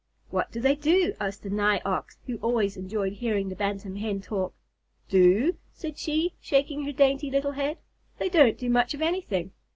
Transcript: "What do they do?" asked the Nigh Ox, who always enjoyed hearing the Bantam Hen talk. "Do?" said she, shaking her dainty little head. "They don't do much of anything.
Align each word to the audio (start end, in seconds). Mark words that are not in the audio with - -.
"What 0.31 0.51
do 0.51 0.59
they 0.59 0.73
do?" 0.73 1.13
asked 1.19 1.43
the 1.43 1.51
Nigh 1.51 1.79
Ox, 1.85 2.17
who 2.25 2.37
always 2.37 2.75
enjoyed 2.75 3.13
hearing 3.13 3.49
the 3.49 3.55
Bantam 3.55 3.97
Hen 3.97 4.19
talk. 4.19 4.55
"Do?" 5.09 5.57
said 5.73 5.99
she, 5.99 6.33
shaking 6.41 6.85
her 6.85 6.91
dainty 6.91 7.29
little 7.29 7.51
head. 7.51 7.77
"They 8.17 8.27
don't 8.27 8.57
do 8.57 8.67
much 8.71 8.95
of 8.95 9.03
anything. 9.03 9.51